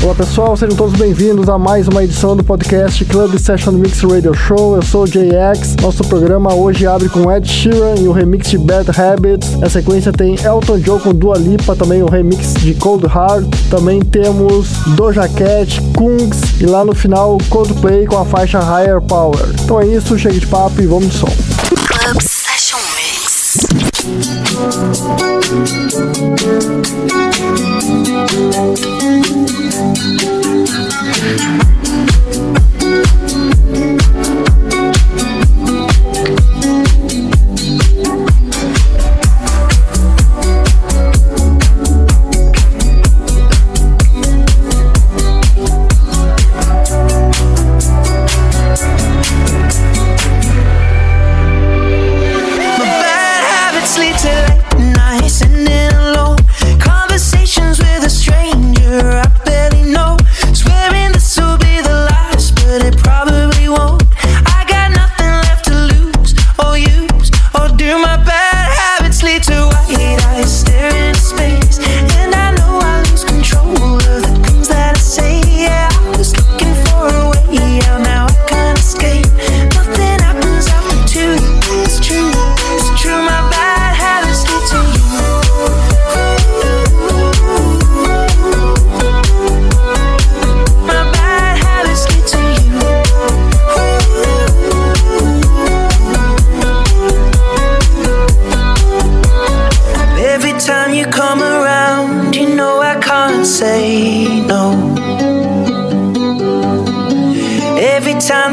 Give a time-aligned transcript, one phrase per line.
[0.00, 4.32] Olá pessoal, sejam todos bem-vindos a mais uma edição do podcast Club Session Mix Radio
[4.32, 4.76] Show.
[4.76, 5.74] Eu sou o JX.
[5.82, 9.60] Nosso programa hoje abre com Ed Sheeran e o remix de Bad Habits.
[9.60, 13.48] A sequência tem Elton John com Dua Lipa, também o remix de Cold Heart.
[13.68, 19.44] Também temos Doja Cat, Kungs e lá no final Coldplay com a faixa Higher Power.
[19.64, 21.47] Então é isso, chega de papo e vamos de som.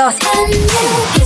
[0.00, 1.19] lost.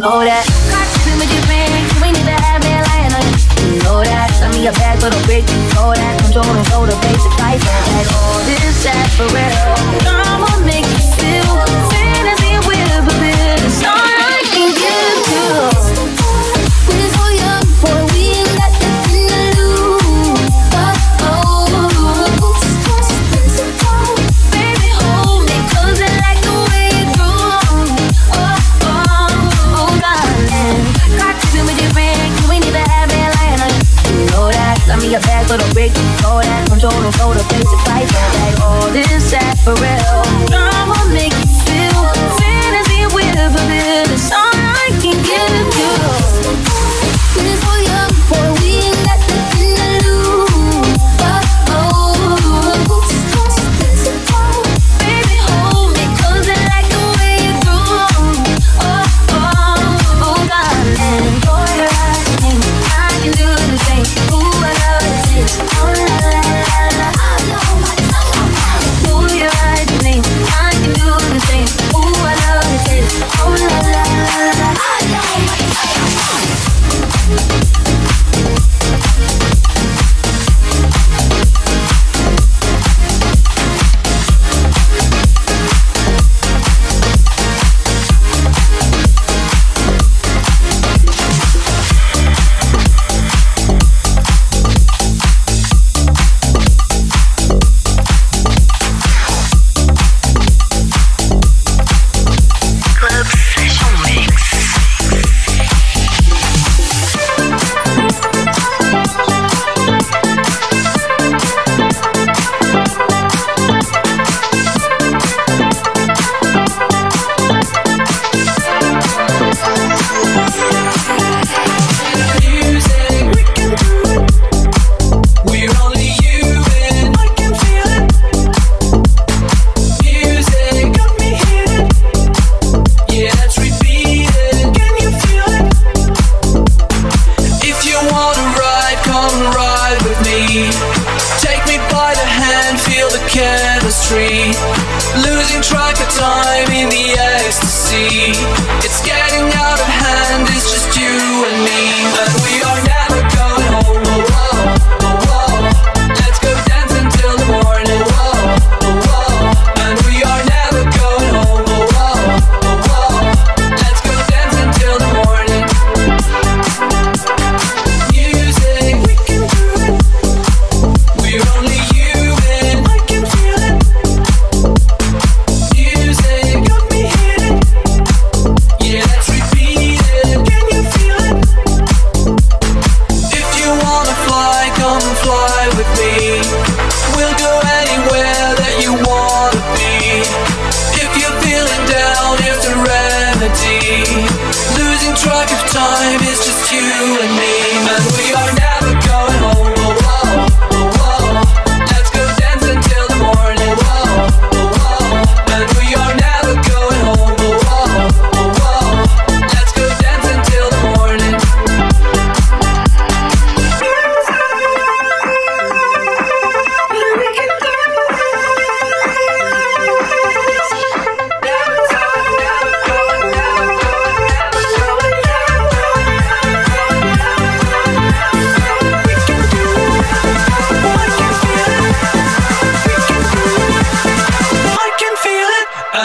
[0.00, 0.44] know that.
[1.04, 3.76] Too many friends, you ain't even had me lying on you.
[3.76, 4.32] You know that.
[4.32, 6.16] Send me a bag for the break, you know that.
[6.24, 7.60] Control and go to face the price.
[7.60, 9.69] Like all this sad for real.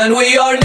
[0.05, 0.64] and we are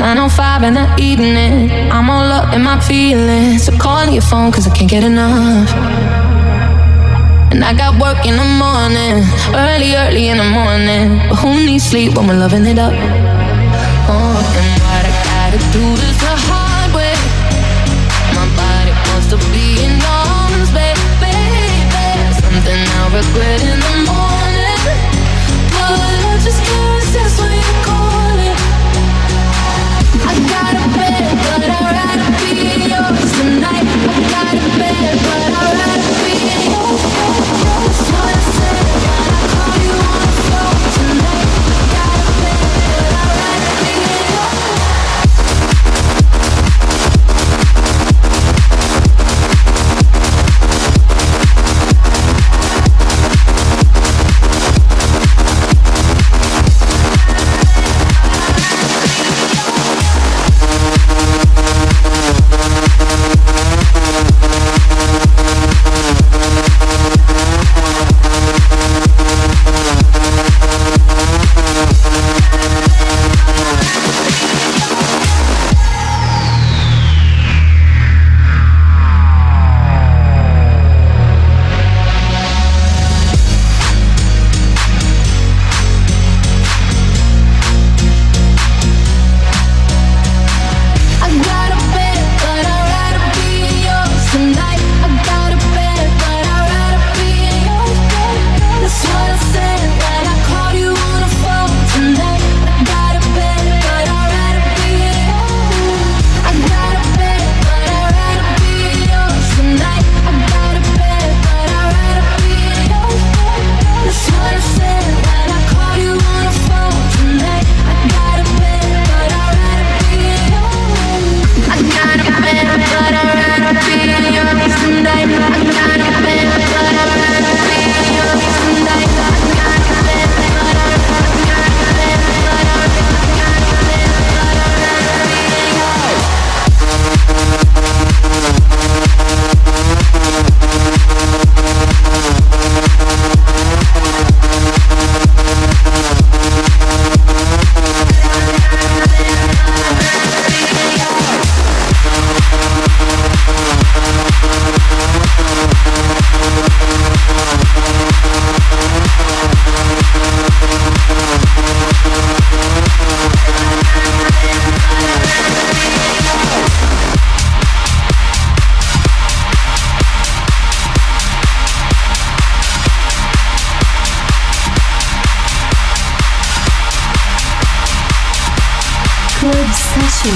[0.00, 1.70] 905 in the evening.
[1.90, 3.64] I'm all up in my feelings.
[3.64, 5.70] So call your phone, cause I can't get enough.
[7.52, 11.18] And I got work in the morning, early, early in the morning.
[11.28, 12.92] But who needs sleep when we're loving it up?
[12.92, 17.16] Oh, and what I gotta do this the hard way.
[18.36, 21.00] My body wants to be in arms, baby.
[21.20, 22.34] baby.
[22.40, 24.09] Something I'll regret in the morning.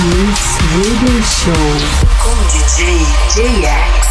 [0.04, 1.54] Mix Radio Show
[2.22, 2.98] com DJ
[3.30, 4.03] JX.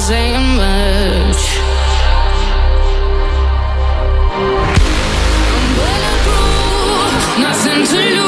[0.00, 1.60] saying much.
[7.38, 8.19] nothing to lose.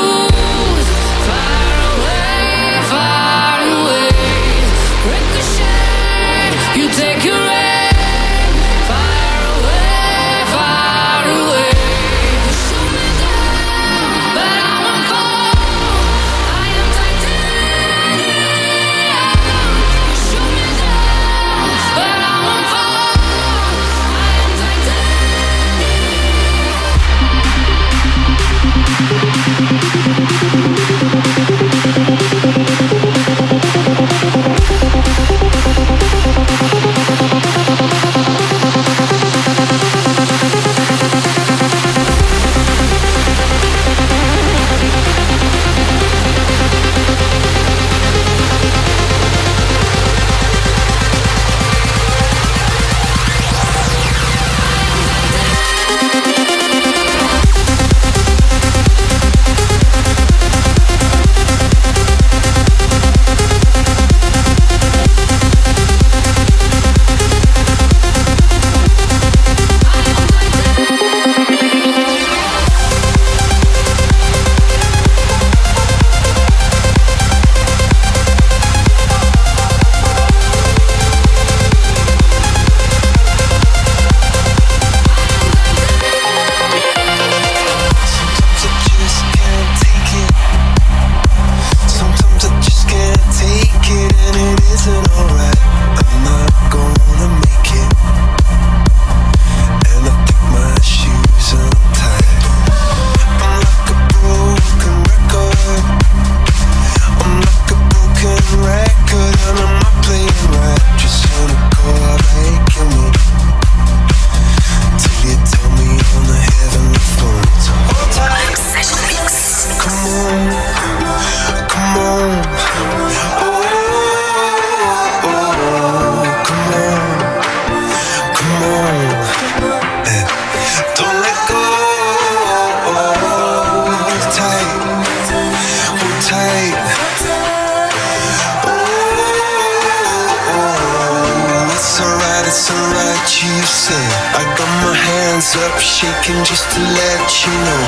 [146.22, 147.82] just to let you know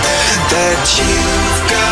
[0.50, 1.83] that you've got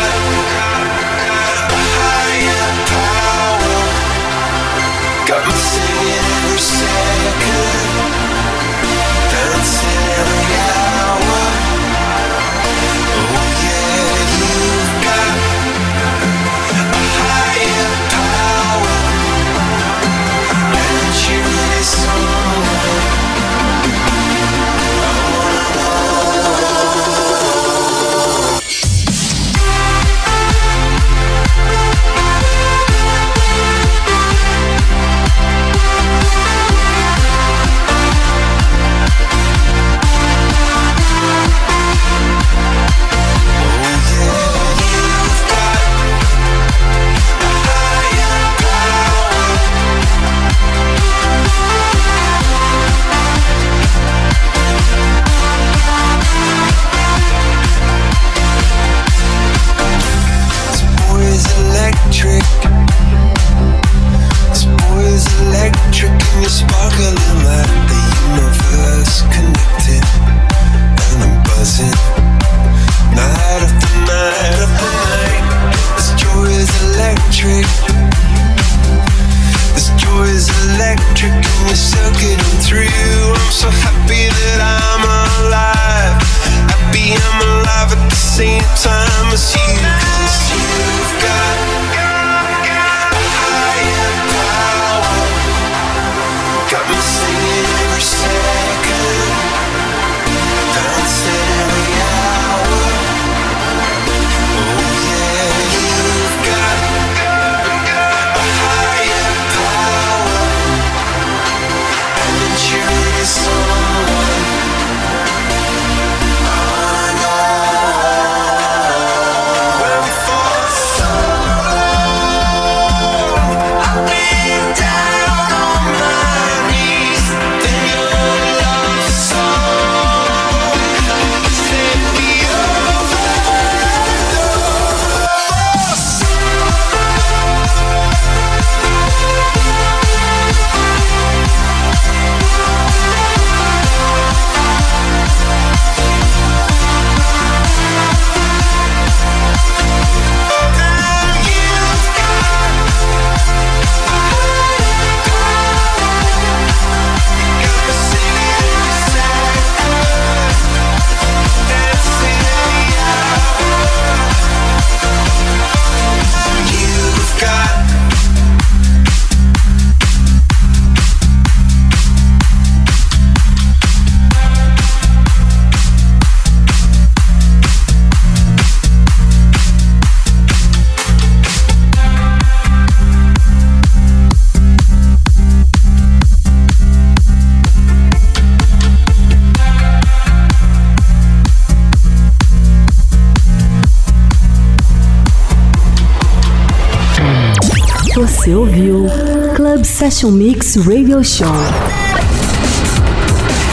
[200.03, 201.47] Session Mix Radio Show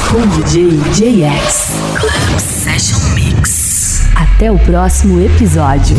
[0.09, 1.71] com DJ JX.
[1.99, 4.03] Club Session Mix.
[4.14, 5.97] Até o próximo episódio.